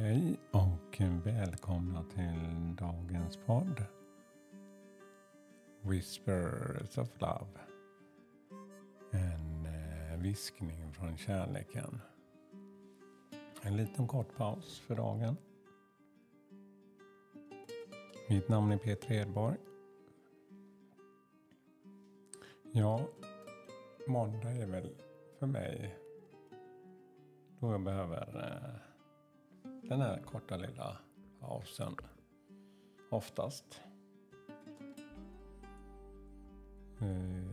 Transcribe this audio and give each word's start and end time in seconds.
Hej 0.00 0.40
och 0.50 1.00
välkomna 1.24 2.04
till 2.04 2.76
dagens 2.76 3.38
podd. 3.46 3.84
Whispers 5.82 6.98
of 6.98 7.20
Love. 7.20 7.58
En 9.10 9.66
eh, 9.66 10.18
viskning 10.18 10.92
från 10.92 11.16
kärleken. 11.16 12.00
En 13.62 13.76
liten 13.76 14.08
kort 14.08 14.36
paus 14.36 14.80
för 14.80 14.94
dagen. 14.94 15.36
Mitt 18.28 18.48
namn 18.48 18.72
är 18.72 18.78
Peter 18.78 19.12
Edborg. 19.12 19.56
Ja, 22.72 23.00
måndag 24.06 24.50
är 24.50 24.66
väl 24.66 24.96
för 25.38 25.46
mig 25.46 25.96
då 27.58 27.72
jag 27.72 27.82
behöver 27.82 28.36
eh, 28.36 28.89
den 29.82 30.00
här 30.00 30.22
korta 30.22 30.56
lilla 30.56 30.96
pausen. 31.40 31.96
Oftast. 33.10 33.80
Eh, 37.00 37.44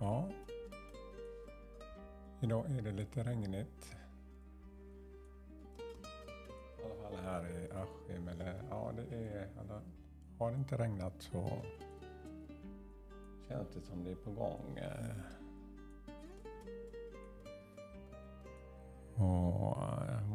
ja. 0.00 0.28
Idag 2.40 2.70
är 2.70 2.82
det 2.82 2.92
lite 2.92 3.22
regnigt. 3.22 3.96
I 6.78 6.84
alla 6.84 6.94
fall 6.94 7.16
här 7.24 7.48
i 7.48 7.70
Askim. 7.70 8.28
Eller, 8.28 8.62
ja, 8.70 8.92
det 8.96 9.16
är, 9.16 9.48
eller, 9.60 9.80
har 10.38 10.50
det 10.50 10.56
inte 10.56 10.76
regnat 10.76 11.14
så 11.18 11.50
känns 13.48 13.68
det 13.74 13.80
som 13.80 14.04
det 14.04 14.10
är 14.10 14.14
på 14.16 14.30
gång. 14.30 14.78
Eh, 14.78 15.16
Och 19.20 19.87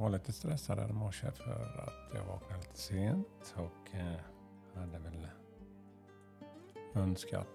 var 0.04 0.10
lite 0.10 0.34
stressad 0.34 0.90
i 0.90 0.94
morse 0.94 1.32
för 1.32 1.84
att 1.88 2.16
jag 2.16 2.26
vaknade 2.26 2.62
lite 2.62 2.78
sent 2.78 3.56
och 3.56 3.96
eh, 3.96 4.20
hade 4.76 5.00
väl 5.00 5.28
önskat 6.94 7.48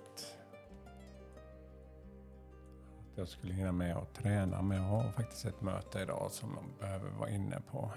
att 2.98 3.18
jag 3.18 3.28
skulle 3.28 3.54
hinna 3.54 3.72
med 3.72 3.96
att 3.96 4.14
träna. 4.14 4.62
Men 4.62 4.76
jag 4.76 4.84
har 4.84 5.12
faktiskt 5.12 5.44
ett 5.44 5.60
möte 5.60 6.00
idag 6.00 6.30
som 6.30 6.50
jag 6.54 6.80
behöver 6.80 7.10
vara 7.10 7.30
inne 7.30 7.60
på. 7.70 7.90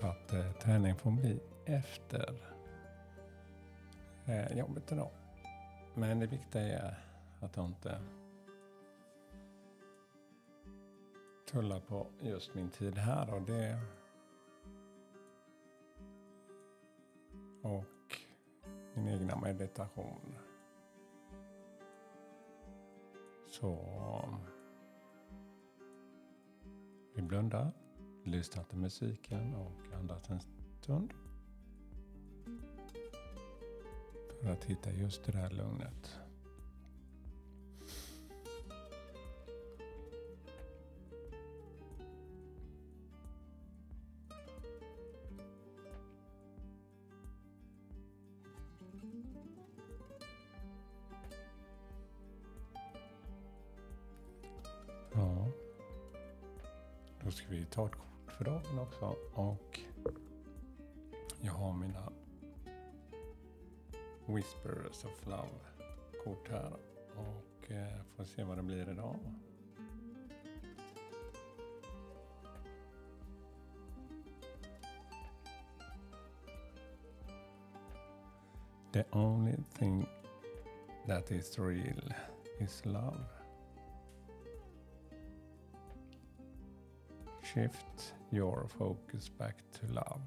Så 0.00 0.06
att 0.06 0.32
eh, 0.32 0.52
träning 0.52 0.96
får 0.96 1.10
bli 1.10 1.40
efter 1.64 2.34
eh, 4.24 4.58
jobbet 4.58 4.92
idag. 4.92 5.10
Men 5.94 6.20
det 6.20 6.26
viktiga 6.26 6.62
är 6.62 6.98
att 7.40 7.56
jag 7.56 7.66
inte 7.66 7.98
tulla 11.48 11.80
på 11.80 12.06
just 12.20 12.54
min 12.54 12.70
tid 12.70 12.98
här 12.98 13.34
och 13.34 13.42
det 13.42 13.80
och 17.62 17.84
min 18.94 19.08
egna 19.08 19.36
meditation. 19.36 20.34
Så 23.46 23.78
vi 27.14 27.22
blundar, 27.22 27.72
lyssnar 28.24 28.64
till 28.64 28.78
musiken 28.78 29.54
och 29.54 29.96
andas 29.98 30.30
en 30.30 30.40
stund. 30.80 31.14
För 34.40 34.52
att 34.52 34.64
hitta 34.64 34.92
just 34.92 35.24
det 35.24 35.32
där 35.32 35.50
lugnet. 35.50 36.27
Då 57.28 57.32
ska 57.32 57.46
vi 57.48 57.64
ta 57.64 57.86
ett 57.86 57.92
kort 57.92 58.32
för 58.32 58.44
dagen 58.44 58.78
också. 58.78 59.16
Och 59.34 59.80
jag 61.40 61.52
har 61.52 61.72
mina 61.72 62.12
Whispers 64.26 65.04
of 65.04 65.26
Love-kort 65.26 66.48
här. 66.50 66.72
Och 67.16 67.72
eh, 67.72 68.02
får 68.16 68.24
se 68.24 68.44
vad 68.44 68.58
det 68.58 68.62
blir 68.62 68.90
idag. 68.90 69.18
The 78.92 79.04
only 79.12 79.56
thing 79.78 80.06
that 81.06 81.30
is 81.30 81.58
real 81.58 82.14
is 82.60 82.84
love. 82.84 83.37
Shift 87.58 88.14
your 88.30 88.68
focus 88.68 89.28
back 89.38 89.56
to 89.72 89.86
love. 89.86 90.22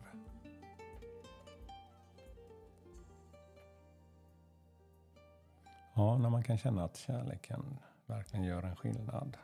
Ja, 5.96 6.18
när 6.18 6.30
man 6.30 6.44
kan 6.44 6.58
känna 6.58 6.84
att 6.84 6.98
kärleken 6.98 7.80
verkligen 8.06 8.46
gör 8.46 8.64
en 8.64 8.76
skillnad. 8.76 9.38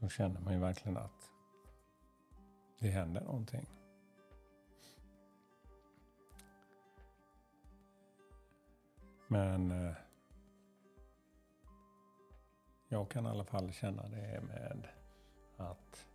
Så 0.00 0.08
känner 0.08 0.40
man 0.40 0.52
ju 0.52 0.60
verkligen 0.60 0.96
att 0.96 1.30
det 2.78 2.88
händer 2.90 3.20
någonting. 3.20 3.66
Men 9.28 9.70
eh, 9.70 9.94
jag 12.94 13.08
kan 13.08 13.26
i 13.26 13.28
alla 13.28 13.44
fall 13.44 13.72
känna 13.72 14.08
det 14.08 14.40
med 14.40 14.88
att 15.56 16.06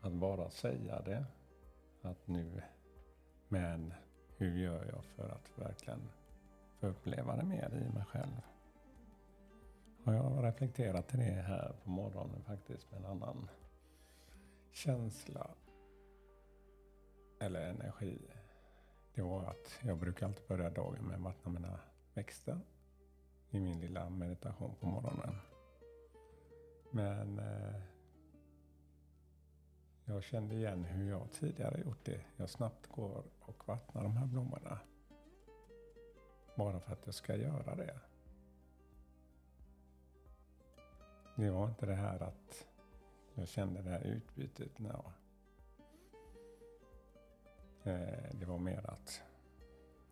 att 0.00 0.12
bara 0.12 0.50
säga 0.50 1.00
det. 1.00 1.24
Att 2.02 2.26
nu, 2.26 2.62
men 3.48 3.94
hur 4.36 4.58
gör 4.58 4.84
jag 4.84 5.04
för 5.04 5.28
att 5.28 5.58
verkligen 5.58 6.00
få 6.80 6.86
uppleva 6.86 7.36
det 7.36 7.42
mer 7.42 7.86
i 7.86 7.94
mig 7.94 8.04
själv? 8.04 8.40
Och 10.04 10.14
jag 10.14 10.22
har 10.22 10.42
reflekterat 10.42 11.08
till 11.08 11.18
det 11.18 11.24
här 11.24 11.72
på 11.84 11.90
morgonen 11.90 12.42
faktiskt 12.42 12.90
med 12.90 13.00
en 13.00 13.06
annan 13.06 13.50
känsla 14.72 15.50
eller 17.40 17.70
energi. 17.70 18.18
Det 19.14 19.22
var 19.22 19.44
att 19.44 19.78
jag 19.82 19.98
brukar 19.98 20.26
alltid 20.26 20.46
börja 20.48 20.70
dagen 20.70 21.04
med 21.04 21.16
att 21.16 21.22
vattna 21.22 21.52
mina 21.52 21.80
växter 22.14 22.60
i 23.54 23.60
min 23.60 23.80
lilla 23.80 24.10
meditation 24.10 24.74
på 24.80 24.86
morgonen. 24.86 25.34
Men 26.90 27.38
eh, 27.38 27.74
jag 30.04 30.22
kände 30.22 30.54
igen 30.54 30.84
hur 30.84 31.10
jag 31.10 31.32
tidigare 31.32 31.80
gjort 31.80 32.04
det. 32.04 32.20
Jag 32.36 32.50
snabbt 32.50 32.86
går 32.86 33.24
och 33.40 33.68
vattnar 33.68 34.02
de 34.02 34.16
här 34.16 34.26
blommorna. 34.26 34.78
Bara 36.54 36.80
för 36.80 36.92
att 36.92 37.06
jag 37.06 37.14
ska 37.14 37.36
göra 37.36 37.74
det. 37.74 38.00
Det 41.36 41.50
var 41.50 41.68
inte 41.68 41.86
det 41.86 41.94
här 41.94 42.22
att 42.22 42.66
jag 43.34 43.48
kände 43.48 43.82
det 43.82 43.90
här 43.90 44.06
utbytet. 44.06 44.78
No. 44.78 45.12
Eh, 47.82 48.34
det 48.34 48.46
var 48.46 48.58
mer 48.58 48.90
att 48.90 49.22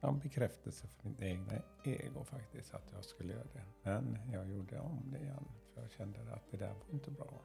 någon 0.02 0.19
bekräftelse 0.19 0.87
för 0.87 1.08
mitt 1.08 1.22
egna 1.22 1.52
ego 1.84 2.25
faktiskt 2.25 2.75
att 2.75 2.93
jag 2.93 3.04
skulle 3.04 3.32
göra 3.32 3.46
det. 3.52 3.64
Men 3.82 4.19
jag 4.32 4.50
gjorde 4.50 4.81
om 4.81 5.10
det 5.12 5.19
igen 5.19 5.49
för 5.75 5.82
jag 5.82 5.90
kände 5.90 6.34
att 6.34 6.50
det 6.50 6.56
där 6.56 6.75
var 6.75 6.90
inte 6.90 7.10
bra. 7.10 7.43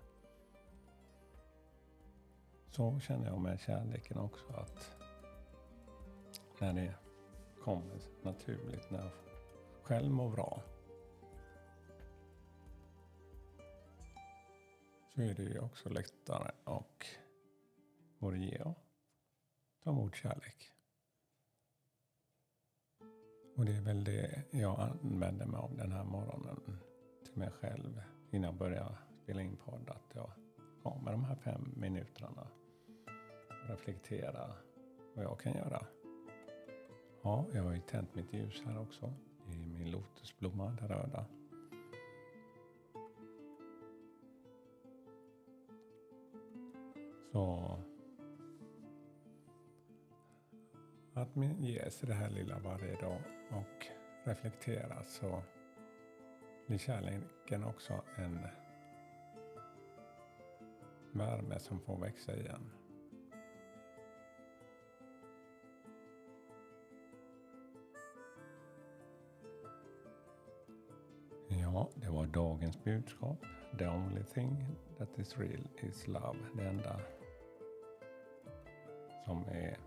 Så 2.69 2.99
känner 2.99 3.27
jag 3.27 3.41
med 3.41 3.59
kärleken 3.59 4.17
också 4.17 4.53
att 4.53 4.95
när 6.59 6.73
det 6.73 6.95
kommer 7.63 8.01
naturligt, 8.23 8.91
när 8.91 8.99
jag 8.99 9.11
själv 9.81 10.11
mår 10.11 10.29
bra 10.29 10.61
så 15.15 15.21
är 15.21 15.33
det 15.33 15.43
ju 15.43 15.59
också 15.59 15.89
lättare 15.89 16.51
att 16.63 17.05
både 18.19 18.37
ge 18.37 18.61
och 18.61 18.77
ta 19.83 19.89
emot 19.89 20.15
kärlek. 20.15 20.76
Och 23.57 23.65
det 23.65 23.75
är 23.75 23.81
väl 23.81 24.03
det 24.03 24.43
jag 24.51 24.79
använder 24.79 25.45
mig 25.45 25.59
av 25.59 25.77
den 25.77 25.91
här 25.91 26.03
morgonen 26.03 26.61
till 27.23 27.37
mig 27.37 27.49
själv 27.51 28.01
innan 28.31 28.49
jag 28.49 28.57
börjar 28.57 28.97
spela 29.23 29.41
in 29.41 29.57
podd. 29.65 29.89
Att 29.89 30.15
jag 30.15 30.31
har 30.83 30.99
med 30.99 31.13
de 31.13 31.23
här 31.23 31.35
fem 31.35 31.73
minuterna 31.75 32.29
och 32.31 33.69
reflektera 33.69 34.51
vad 35.15 35.25
jag 35.25 35.39
kan 35.39 35.53
göra. 35.53 35.85
Ja, 37.21 37.45
jag 37.53 37.63
har 37.63 37.73
ju 37.73 37.81
tänt 37.81 38.15
mitt 38.15 38.33
ljus 38.33 38.63
här 38.65 38.79
också. 38.79 39.13
i 39.47 39.67
min 39.67 39.91
lotusblomma, 39.91 40.65
den 40.79 40.87
röda. 40.87 41.25
Så 47.31 47.77
att 51.17 51.35
ge 51.59 51.89
sig 51.89 52.09
det 52.09 52.13
här 52.13 52.29
lilla 52.29 52.59
varje 52.59 52.95
dag 52.95 53.21
och 53.51 53.87
reflektera 54.23 55.03
så 55.03 55.43
blir 56.67 56.77
kärleken 56.77 57.63
också 57.63 58.01
en 58.17 58.39
värme 61.11 61.59
som 61.59 61.79
får 61.79 61.97
växa 61.97 62.35
igen. 62.35 62.71
Ja, 71.47 71.89
det 71.95 72.09
var 72.09 72.25
dagens 72.25 72.83
budskap. 72.83 73.45
The 73.77 73.87
only 73.87 74.23
thing 74.23 74.65
that 74.97 75.19
is 75.19 75.37
real 75.37 75.67
is 75.81 76.07
love. 76.07 76.37
Det 76.53 76.63
enda 76.63 76.99
som 79.25 79.43
är 79.47 79.77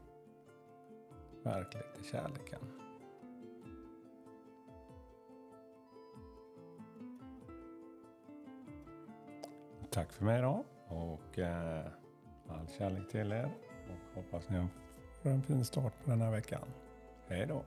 verkligt 1.43 2.01
i 2.01 2.05
kärleken. 2.05 2.61
Tack 9.91 10.13
för 10.13 10.25
mig 10.25 10.39
idag 10.39 10.65
och 10.89 11.39
eh, 11.39 11.87
all 12.49 12.69
kärlek 12.79 13.09
till 13.11 13.33
er 13.33 13.51
och 13.89 14.15
hoppas 14.15 14.49
ni 14.49 14.67
får 15.23 15.31
en 15.31 15.43
fin 15.43 15.65
start 15.65 15.93
på 16.05 16.11
den 16.11 16.21
här 16.21 16.31
veckan. 16.31 16.69
Hej 17.29 17.47
då! 17.47 17.65